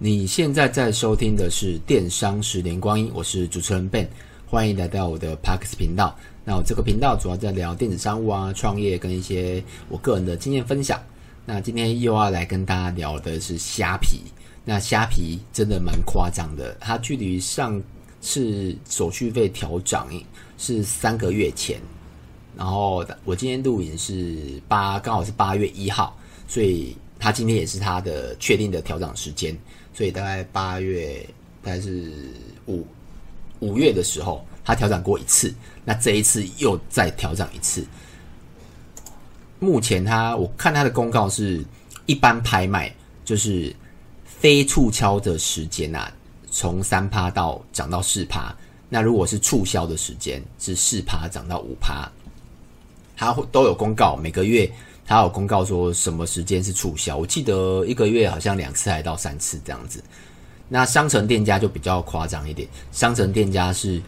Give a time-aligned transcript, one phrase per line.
[0.00, 4.06] 你现在在收听的是《电商十年光阴》，我是主持人 Ben，
[4.46, 6.16] 欢迎来到我的 Parks 频道。
[6.44, 11.02] 那我这个频道主要在聊电子商务啊、创业跟一些我个人的经验分享。
[11.44, 14.20] 那今天又要来跟大家聊的是虾皮。
[14.64, 17.82] 那虾皮真的蛮夸张的，它距离上
[18.20, 20.08] 次手续费调涨
[20.58, 21.80] 是三个月前，
[22.56, 29.56] 然后我今天录影是八，刚好是八月一号，所以它今天也是它的确定的调整时间。
[29.92, 31.26] 所以大概八月，
[31.62, 32.12] 大概是
[32.66, 32.86] 五
[33.58, 35.52] 五月的时候，它调整过一次。
[35.84, 37.84] 那这一次又再调整一次。
[39.58, 41.64] 目前它，我看它的公告是，
[42.06, 42.94] 一般拍卖
[43.24, 43.74] 就是
[44.24, 46.12] 非促销的时间啊，
[46.50, 48.54] 从三趴到涨到四趴。
[48.88, 52.08] 那如果是促销的时间，是四趴涨到五趴。
[53.16, 54.70] 它都有公告，每个月。
[55.08, 60.04] 他有公告说什么时间是促销，我记得一个月好像两次还到三次这样子。
[60.68, 64.02] 那商城店家就比较夸张一点，商城店家是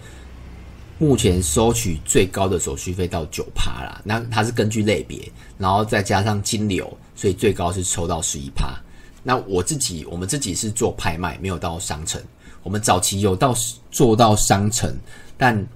[0.99, 3.99] 目前收取最高的手续费到九趴啦。
[4.05, 8.79] 那它是根据类别，然后再加上金流，所以最高是抽到十一趴。
[9.23, 12.21] 那我自己，我们自己是做拍卖，没有到商城。
[12.63, 13.55] 我们早期有到
[13.91, 14.95] 做到商城，
[15.39, 15.67] 但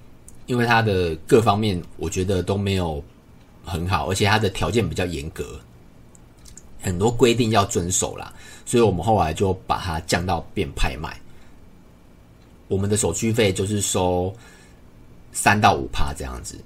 [0.45, 3.03] 因为它的各方面，我觉得都没有。
[3.65, 5.59] 很好，而且它的条件比较严格，
[6.81, 8.31] 很多规定要遵守啦，
[8.65, 11.19] 所以我们后来就把它降到变拍卖。
[12.67, 14.33] 我们的手续费就是收
[15.31, 16.57] 三到五趴这样子。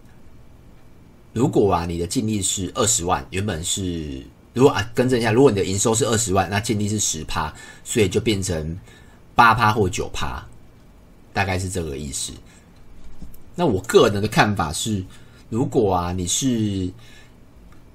[1.33, 4.21] 如果啊，你的净利是二十万，原本是
[4.53, 7.53] 如果啊，更正一下，如果你的营收是二十万，那净利是十趴，
[7.83, 8.77] 所以就变成
[9.35, 10.45] 八趴或九趴，
[11.31, 12.33] 大概是这个意思。
[13.55, 15.03] 那我个人的看法是。
[15.49, 16.89] 如果啊，你是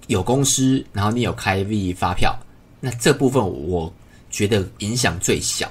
[0.08, 2.36] 有公司，然后你有开 V 发票，
[2.80, 3.92] 那这部分我
[4.28, 5.70] 觉得影响最小。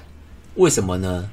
[0.55, 1.29] 为什么呢？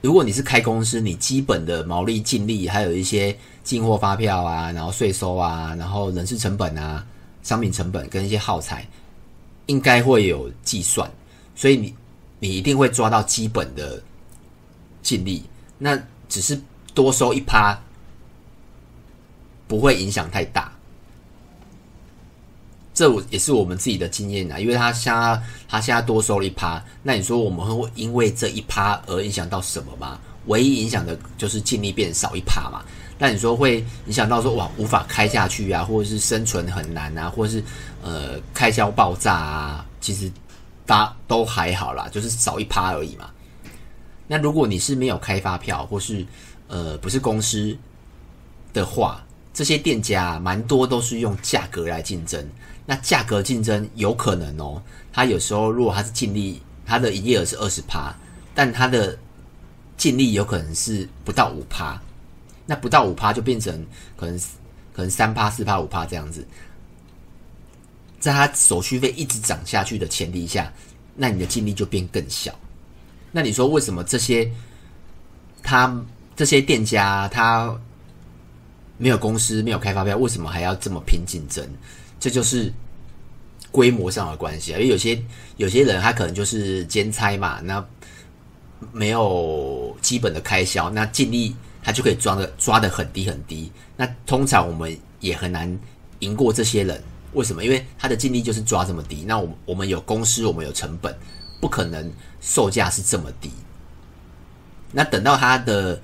[0.00, 7.04] 如果你是开公司，你基本的毛利、净利，还有一些进货发票啊，然后税收啊，然后人事成本啊、
[7.42, 8.86] 商品成本跟一些耗材，
[9.66, 11.10] 应该会有计算，
[11.54, 11.94] 所以你
[12.38, 14.02] 你一定会抓到基本的
[15.02, 15.42] 净利。
[15.78, 16.60] 那只是
[16.94, 17.76] 多收一趴。
[19.72, 20.70] 不会影响太大，
[22.92, 24.58] 这我也是我们自己的经验啊。
[24.58, 30.20] 因为他现在他现在多收了一趴，那你说我们会因为这一趴而影响到什么吗？
[30.44, 32.82] 唯一影响的就是净利变少一趴嘛。
[33.18, 37.64] 那你说会影响到说哇无法开下去啊，或者是生存很难啊，或者是
[38.02, 39.86] 呃开销爆炸啊？
[40.02, 40.30] 其实
[40.84, 43.30] 大家都还好啦，就是少一趴而已嘛。
[44.28, 46.26] 那如果你是没有开发票，或是
[46.68, 47.74] 呃不是公司
[48.74, 49.24] 的话，
[49.54, 52.42] 这些店家蛮多都是用价格来竞争，
[52.86, 54.82] 那价格竞争有可能哦，
[55.12, 58.14] 他有时候如果他是净利，他的营业额是二十趴，
[58.54, 59.18] 但他的
[59.98, 62.00] 净利有可能是不到五趴，
[62.64, 63.84] 那不到五趴就变成
[64.16, 64.38] 可能
[64.94, 66.46] 可能三趴、四趴、五趴这样子，
[68.18, 70.72] 在他手续费一直涨下去的前提下，
[71.14, 72.58] 那你的净利就变更小。
[73.30, 74.50] 那你说为什么这些
[75.62, 75.94] 他
[76.34, 77.78] 这些店家他？
[79.02, 81.68] 没有公司，没有开发票，为什么还要这么拼竞争？
[82.20, 82.72] 这就是
[83.72, 84.78] 规模上的关系啊。
[84.78, 85.20] 因为有些
[85.56, 87.84] 有些人他可能就是兼差嘛，那
[88.92, 93.72] 没有基本的开销，那尽力他就可以抓的抓得很低很低。
[93.96, 95.76] 那通常我们也很难
[96.20, 97.02] 赢过这些人。
[97.32, 97.64] 为什么？
[97.64, 99.24] 因为他的尽力就是抓这么低。
[99.26, 101.12] 那我我们有公司，我们有成本，
[101.60, 102.08] 不可能
[102.40, 103.50] 售价是这么低。
[104.92, 106.00] 那等到他的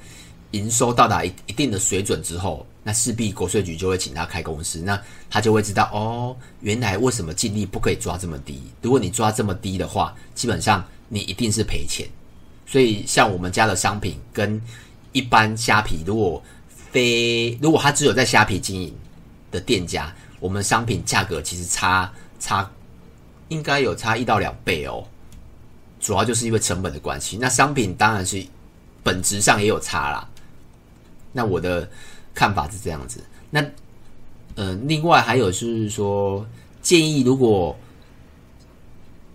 [0.50, 2.66] 营收到达一一定的水准之后。
[2.88, 8.62] 那势必国税局就会请他开公司，那他就会知道哦，原来为什么净利不可以抓这么低？
[8.81, 12.09] 如果你抓这么低的话，基本上你一定是赔钱。
[12.65, 14.59] 所以像我们家的商品跟
[15.12, 18.97] 一般虾皮，如果非如果他只有在虾皮经营
[19.50, 20.10] 的店家，
[20.41, 22.10] 我们商品价格其实差
[22.41, 22.71] 差
[23.48, 25.07] 应该有差一到两倍哦。
[26.01, 27.36] 主要就是因为成本的关系。
[27.36, 28.42] 那商品当然是
[29.03, 30.27] 本质上也有差啦。
[31.33, 31.86] 那我的。
[32.38, 33.20] 看法是这样子，
[33.50, 33.60] 那
[34.54, 36.46] 呃，另外还有就是说，
[36.80, 37.76] 建议如果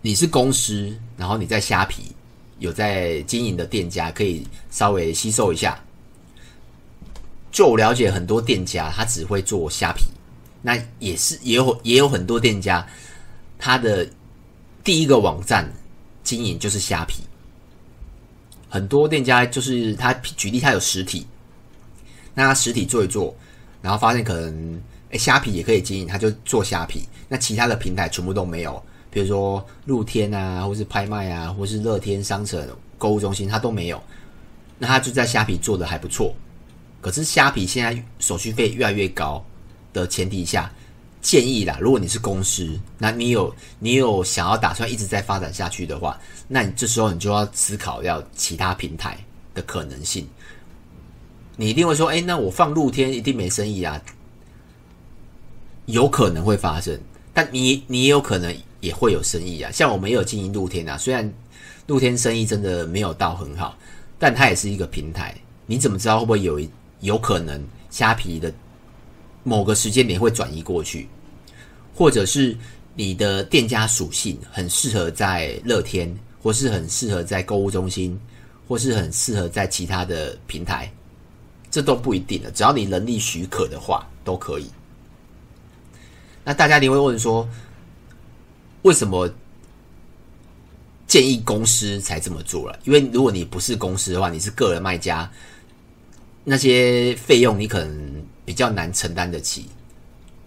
[0.02, 2.16] 你是公司，然后你在虾皮
[2.60, 5.78] 有在经营的店家，可以稍微吸收一下。
[7.52, 10.06] 就我了解，很多店家他只会做虾皮，
[10.62, 12.88] 那也是也有也有很多店家，
[13.60, 14.08] 他的
[14.82, 15.70] 第一个网站
[16.24, 17.22] 经营就是虾皮。
[18.70, 21.28] 很多店家就是他举例，他有实体。
[22.34, 23.36] 那他实体做一做，
[23.82, 27.08] 然后发现可能诶虾皮也可以经营，他就做虾皮。
[27.28, 34.02] 那其他的平台全部都没有，比如说露天啊，或是拍卖啊，或是乐天商城购物中心，它都没有。
[34.78, 36.34] 那它就在虾皮做的还不错。
[37.02, 39.44] 可是虾皮现在手续费越来越高
[39.92, 40.72] 的前提下，
[41.22, 49.18] 建议啦，如果你是公司，那你有你有想要打算一直在发展下去的话，那你这时候你就要思考要其他平台
[49.54, 50.28] 的可能性。
[51.56, 54.02] 你一定会说，哎，那我放露天一定没生意啊？
[55.86, 57.00] 有可能会发生，
[57.34, 59.70] 但你你也有可能也会有生意啊。
[59.72, 61.32] 像我们也有经营露天啊，虽然
[61.88, 63.78] 露天生意真的没有到很好，
[64.18, 65.36] 但它也是一个平台。
[65.66, 66.60] 你怎么知道会不会有
[67.02, 68.52] 有可能虾皮的
[69.44, 71.08] 某个时间点会转移过去，
[71.94, 72.58] 或者是
[72.96, 78.20] 你的店家属性很适合在乐天，或是很适合在购物中心，
[78.68, 80.92] 或是很适合在其他的平台，
[81.74, 82.52] 这都不一定的。
[82.52, 84.70] 只要你能力许可的话，都可以。
[86.44, 87.50] 那大家一定会问说，
[88.84, 89.28] 为什么
[91.08, 92.80] 建议公司才这么做了？
[92.84, 95.28] 因为如果你不是公司的话，你是个人卖家，
[96.44, 99.66] 那些费用你可能比较难承担得起。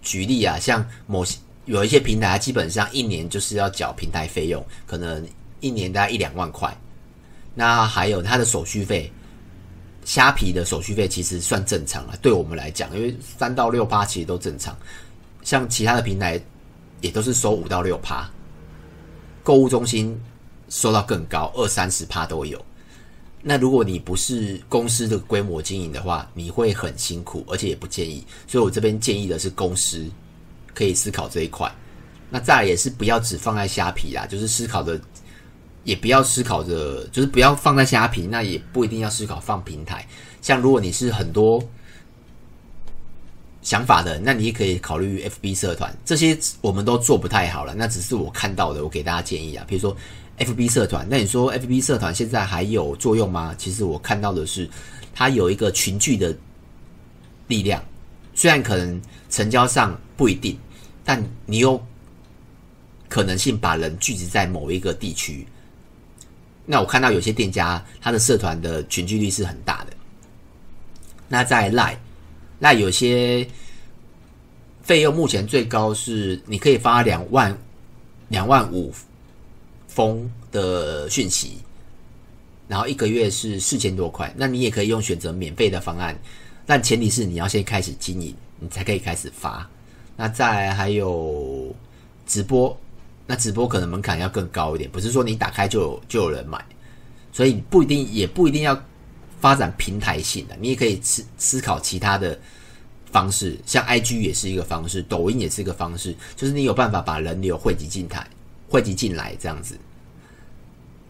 [0.01, 5.27] 举例啊，像某些有一些平台，基本上一年就是要缴平台费用，可能
[5.59, 6.73] 一年大概一两万块。
[7.53, 9.11] 那还有它的手续费，
[10.07, 14.73] 虾皮的手续费其实算正常了，对我们来讲，因为三到六趴其实都正常。
[15.43, 16.41] 像其他的平台
[17.01, 18.25] 也都是收五到六趴，
[19.43, 20.17] 购物中心
[20.69, 22.63] 收到更高，二三十趴都有。
[23.41, 28.25] 那如果你不是公司的规模经营的话，你会很辛苦，而且也不建议。
[28.47, 30.09] 所以我这边建议的是公司
[30.73, 31.69] 可以思考这一块。
[32.29, 34.97] 那再来也是不要只放在虾皮啦，就是思考的，
[35.87, 40.05] 也不要思考着，就是不要放在虾皮，那也不一定要思考放平台。
[40.41, 41.63] 像如果你是很多。
[43.63, 47.75] 想法的，那你也可以考虑 FB 社团，这些我们都做不太好了。
[47.75, 49.65] 那只是我看到的，我给大家建议啊。
[49.67, 49.93] 比如说
[50.39, 53.53] FB 社团，那你说 FB 社团现在还有作用吗？
[53.57, 54.69] 其实我看到的是，
[55.13, 56.33] 它有一个群聚的
[57.47, 57.83] 力量，
[58.33, 60.57] 虽然可能成交上不一定，
[61.03, 61.77] 但你有
[63.09, 65.45] 可能性把人聚集在某一个地区。
[66.67, 69.93] 那我看到有些店家，他的社团的群聚率是很大的。
[71.27, 71.97] 那在 Line。
[72.59, 73.47] 那有些
[74.81, 77.55] 费用目前最高是你可以发两万
[78.29, 78.91] 两万五
[79.87, 81.59] 封的讯息，
[82.67, 84.33] 然后一个月是四千多块。
[84.35, 86.17] 那你也可以用选择免费的方案，
[86.65, 89.69] 但前提是你要先开始经营，你才可以开始发。
[90.15, 91.71] 那再来还有
[92.25, 92.75] 直播，
[93.27, 96.65] 那直播可能门槛要更高一点，不是说你打开就有就有人买，
[97.31, 98.81] 所以不一定也不一定要。
[99.39, 102.37] 发展平台性的，你也可以思思考其他的
[103.11, 108.27] 方式，像 IG 也是一个方式，抖音也是一个方式，就是你有办法把人流汇集进台，
[108.67, 109.77] 汇集进来这样子。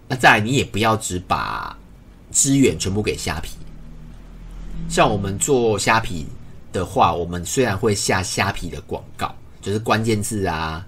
[0.09, 1.77] 那再来，你也不要只把
[2.29, 3.55] 资源全部给虾皮。
[4.89, 6.25] 像我们做虾皮
[6.73, 10.85] 的话，我们虽然会下虾皮的广告，就是关键字啊。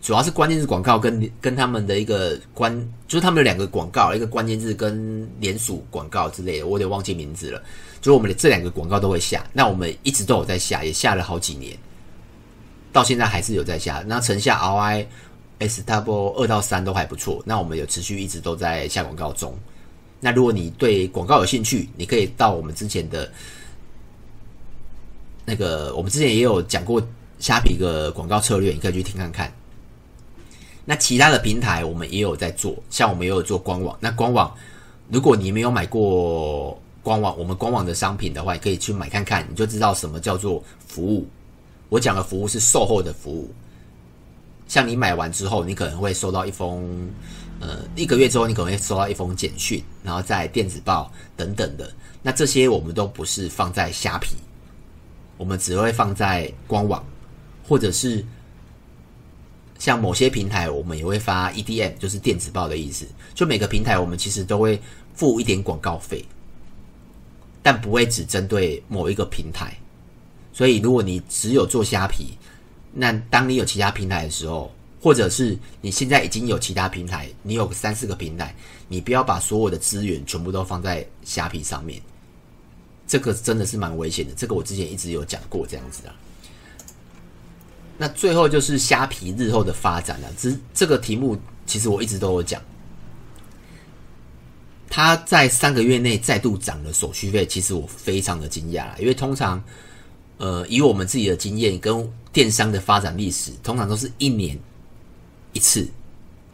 [0.00, 2.74] 主要是关键字广告跟跟他们的一个关，
[3.06, 7.62] 就是他们有两个广告，一个关键字跟连署广告之类的，我有点忘记名字了。
[8.00, 11.76] 就是我们的这两个广告都会下，那我们一直都有在下，也下了好几年，
[12.92, 14.02] 到现在还是有在下。
[14.06, 15.04] 那成效 ROI
[15.58, 19.54] S double 二到三都还不错，那我们有持续一直都在下广告中。
[20.18, 23.30] 那如果你对广告有兴趣，你可以到我们之前的
[25.44, 27.06] 那个，我们之前也有讲过
[27.38, 29.52] 虾皮的广告策略，你可以去听看看。
[30.84, 33.96] 那其他的平台我们也有在做，像我们也有做官网。
[34.00, 34.52] 那官网，
[35.08, 41.28] 如果你没有买过官网，我们官网的商品的话，你可以去买看看，你就知道什么叫做服务。
[41.90, 43.52] 我讲的服务是售后的服务，
[44.66, 47.08] 像你买完之后，你可能会收到一封，
[47.60, 51.92] 呃，一个月之后你可能会收到一封简讯，然后在电子报等等的。
[52.22, 54.34] 那这些我们都不是放在虾皮，
[55.36, 57.04] 我们只会放在官网，
[57.68, 58.24] 或者是。
[59.80, 63.06] 像某些平台，我们也会发 EDM，就是电子报的意思。
[63.34, 64.78] 就每个平台，我们其实都会
[65.14, 66.22] 付一点广告费，
[67.62, 69.74] 但不会只针对某一个平台。
[70.52, 72.36] 所以，如果你只有做虾皮，
[72.92, 74.70] 那当你有其他平台的时候，
[75.00, 78.54] 或者是你现在已经有其他平台，你有三四个平台，
[78.86, 81.98] 你不要把所有的资源全部都放在虾皮上面，
[83.06, 84.34] 这个真的是蛮危险的。
[84.36, 86.14] 这个我之前一直有讲过，这样子啊。
[88.00, 90.28] 那最后就是虾皮日后的发展了。
[90.38, 92.58] 这这个题目其实我一直都有讲，
[94.88, 98.98] 它在三个月内再度涨了手续费，其实我非常的惊讶。
[98.98, 99.62] 因为通常，
[100.38, 104.58] 呃，以我们自己的经验跟电商的发展历史，通常都是一年
[105.52, 105.86] 一次，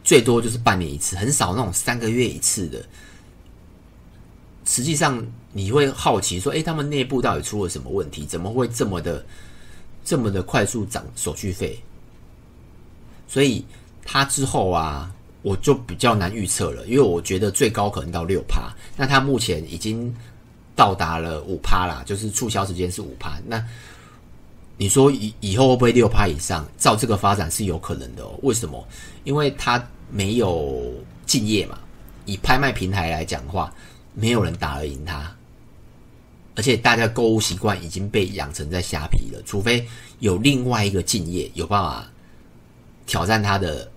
[0.03, 2.85] 最多就是半年一次，很少那种三个月一次的。
[4.65, 8.25] 实际上你会好奇说，诶，他们内部到底出了什么问题？
[8.25, 9.25] 怎么会这么的
[10.07, 11.77] 这么的快速涨手续费？
[13.27, 13.65] 所以
[14.05, 18.71] 它之后啊，我就比较难预测了，因为我觉得最高可能到六趴。
[18.95, 20.15] 那它目前已经
[20.77, 23.37] 到达了五趴啦，就是促销时间是五趴。
[23.45, 23.61] 那
[24.77, 26.65] 你说以以后会不会六趴以上？
[26.77, 28.39] 照这个发展是有可能的哦。
[28.43, 28.87] 为什么？
[29.25, 30.93] 因为它没有
[31.25, 31.77] 敬业嘛。
[32.23, 33.73] 以拍卖平台来讲的话，
[34.13, 35.29] 没有人打得赢它，
[36.57, 39.39] 而且大家购物习惯已经被养成在虾皮了。
[39.45, 39.87] 除非
[40.19, 42.05] 有另外一个竞业有办法
[43.05, 43.89] 挑战它的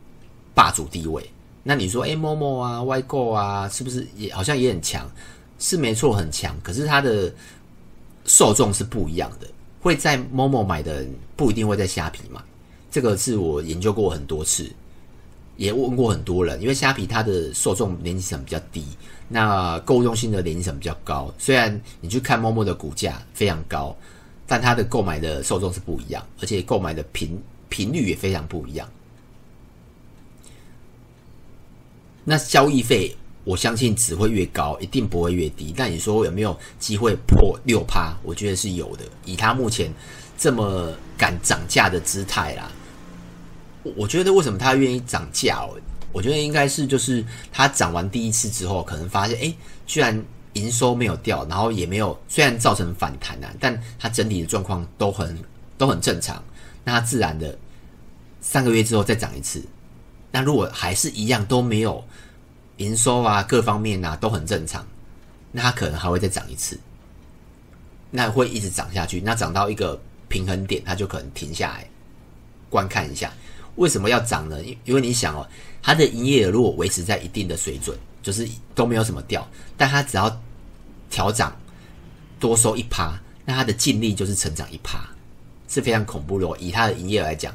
[0.55, 1.29] 霸主地位，
[1.63, 5.11] 那你说，哎，Momo 啊，YGO 啊，是不是也好像也很强？
[5.59, 6.55] 是没错，很强。
[6.63, 7.33] 可是它的
[8.27, 9.49] 受众是不一样的。
[9.81, 12.39] 会在 Momo 买的人不一定会在虾皮买，
[12.91, 14.71] 这个是我研究过很多次，
[15.61, 16.61] 也问过很多人。
[16.63, 18.85] 因为虾皮它的受众年龄层比较低，
[19.29, 21.33] 那购物中心的年龄层比较高。
[21.39, 23.95] 虽然你去看 Momo 的股价非常高，
[24.47, 27.39] 但它的购买的受众是不一样，而且购买的频
[27.69, 28.89] 频率也非常不一样。
[32.25, 33.15] 那交易费。
[33.43, 35.73] 我相信只会越高，一定不会越低。
[35.75, 38.15] 但你说有没有机会破六趴？
[38.23, 39.05] 我觉得是有的。
[39.25, 39.91] 以它目前
[40.37, 42.71] 这么敢涨价的姿态啦，
[43.83, 45.77] 我觉得为什么他愿意涨价哦？
[46.13, 49.55] 我觉得应该是就是他涨完第一次之后，可能发现哎，
[49.87, 50.23] 居然
[50.55, 55.39] 营收没有掉，然后也没有虽然造成反弹啊，但他整体的状况都很
[55.79, 56.43] 都很正常。
[56.85, 57.57] 那他自然的
[58.41, 59.63] 三个月之后再涨一次，
[60.31, 62.05] 那如果还是一样都没有。
[62.77, 64.83] 营收啊，各方面啊都很正常，
[65.53, 66.81] 那它可能还会再涨一次，
[68.11, 71.87] 那会一直涨下去，那涨到一个平衡点，它就可能停下来
[72.71, 73.31] 观看一下。
[73.77, 74.63] 为什么要涨呢？
[74.63, 75.47] 因因为你想哦，
[75.83, 80.41] 它的营业额如果维持在一定的水准，就是都没有什么掉，但它只要
[81.11, 81.57] 调涨
[82.39, 85.09] 多收一趴，那它的净利就是成长一趴，
[85.69, 86.57] 是非常恐怖的哦。
[86.61, 87.55] 以它的营业额来讲，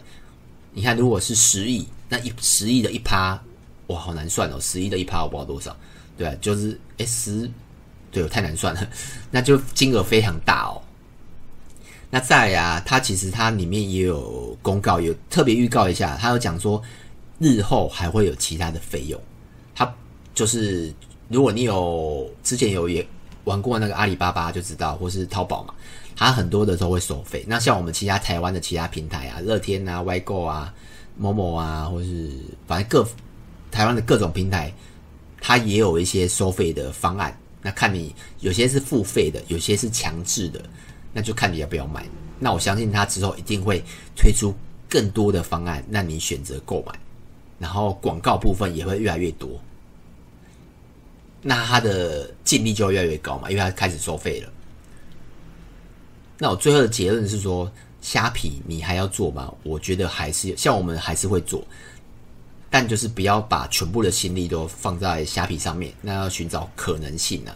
[0.73, 3.39] 你看如果是十亿，那一十亿的一趴。
[3.87, 4.59] 哇，好难算哦！
[4.59, 5.77] 十亿的一趴我不知道多少，
[6.17, 7.47] 对啊，就是哎十，
[8.11, 8.89] 对哦，太难算了，
[9.29, 10.81] 那就金额非常大哦。
[12.15, 16.81] 那再来啊，它其实它里面也有公告，有特别预告一下，它有讲说
[17.39, 19.19] 日后还会有其他的费用。
[19.75, 19.93] 它
[20.33, 20.93] 就是
[21.27, 23.05] 如果你有之前有也
[23.43, 25.73] 玩过那个阿里巴巴就知道，或是淘宝嘛，
[26.15, 27.43] 它很多的都会收费。
[27.45, 30.73] 那像我们其他台湾的其他平台啊，乐天啊、YGO 啊、
[31.17, 32.31] 某某啊，或是
[32.65, 33.05] 反正各。
[33.71, 34.73] 台湾的各种平台，
[35.41, 37.37] 它也有一些收费的方案。
[37.61, 40.63] 那看你有些是付费的，有些是强制的，
[41.15, 42.05] 那就看你要不要买。
[42.37, 43.81] 那我相信它之后一定会
[44.17, 44.53] 推出
[44.89, 46.93] 更多的方案，让你选择购买。
[47.57, 49.49] 然后广告部分也会越来越多，
[51.41, 54.51] 那它的净利就越来越高嘛，因为它开始收费了。
[56.37, 59.53] 那我最后的结论是说，虾皮你还要做吗？
[59.63, 61.65] 我觉得还是像我们还是会做。
[62.69, 67.55] 但就是不要把全部的心力都放在虾皮上面，那要寻找可能性啊。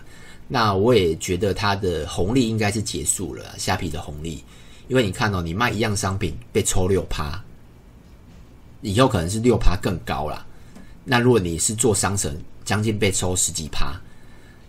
[0.50, 4.44] 那我也觉得它的红利应该是结束了，虾皮的红利，
[4.88, 7.41] 因为你看哦，你卖一样商品被抽六趴，
[8.82, 10.46] 以后可能是六趴更高啦。
[11.06, 13.94] 那如果你是做商城，将近被抽十几趴，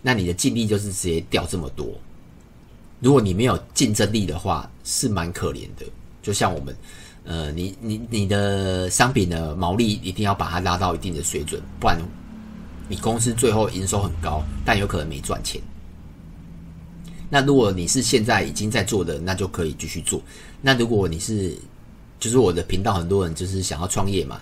[0.01, 1.87] 那你的净利就是直接掉这么多。
[2.99, 5.85] 如果你没有竞争力的话，是蛮可怜的。
[6.21, 6.73] 就像我们。
[7.23, 11.95] 呃，你你你的商品的毛利一定要把它拉到一定的水准，不然
[12.89, 15.61] 你公司最后营收很高，但有可能没赚钱。
[17.31, 20.21] 那如果你是现在已经在做的，那就可以继续做。
[20.61, 21.57] 那如果你是，
[22.19, 24.39] 就是我的频道很多人就是想要创业嘛，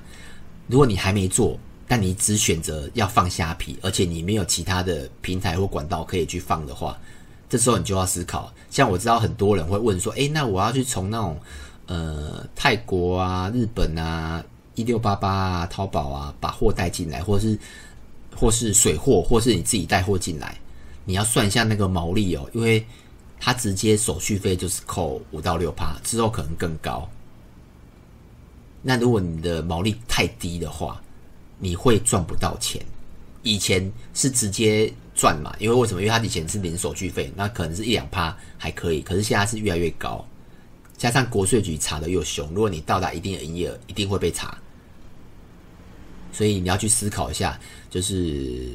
[0.67, 6.99] 如果你还没做，但你只选择要放虾皮，而且你没有其他的平台或管道可以去放的话，
[7.47, 8.51] 这时候你就要思考。
[8.69, 11.37] 像我知道很多人会问说，诶，那我要去从那种。
[11.91, 17.57] 呃，泰国啊、日本啊、一六八八啊、淘宝啊，把货带进来，或是
[18.35, 20.55] 或是水货，或是你自己带货进来，
[21.09, 22.85] 你要算一下那个毛利哦，因为
[23.39, 27.09] 它直接手续费就是扣五到六趴，之后可能更高。
[28.83, 31.01] 那如果你的毛利太低的话，
[31.57, 32.79] 你会赚不到钱。
[33.41, 36.01] 以前是直接赚嘛，因为为什么？
[36.03, 40.23] 因为它以前是零手续费，那可能是一两趴还可以，可是现在是越来越高。
[40.95, 44.55] 加上国税局查的又凶，如果你到达一定的营业额，一定会被查。
[46.31, 48.69] 所以你要去思考一下，就是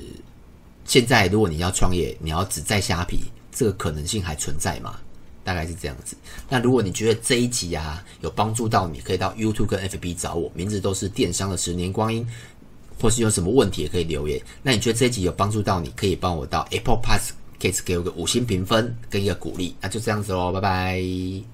[0.84, 4.96] 现在如果你要创业，你要只在虾皮，这个可能性还存在吗？
[5.42, 6.16] 大概是这样子。
[6.48, 12.26] 那如果你觉得这一集啊有帮助到你，可以到 YouTube 跟 FB 找我，名字都是电商的十年光阴。
[13.00, 14.40] 或是有什么问题也可以留言。
[14.62, 19.74] 那你觉得这一集有帮助到你，可以帮我到 Apple Podcast 给我个五星评分跟一个鼓励。
[19.80, 21.53] 那就这样子喽，拜拜。